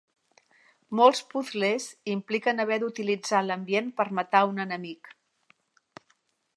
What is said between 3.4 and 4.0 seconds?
l'ambient